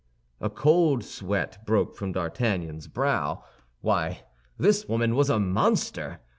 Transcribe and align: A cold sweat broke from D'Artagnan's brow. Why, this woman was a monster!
A 0.39 0.49
cold 0.49 1.03
sweat 1.03 1.63
broke 1.63 1.93
from 1.93 2.11
D'Artagnan's 2.11 2.87
brow. 2.87 3.43
Why, 3.81 4.23
this 4.57 4.87
woman 4.87 5.13
was 5.13 5.29
a 5.29 5.37
monster! 5.39 6.19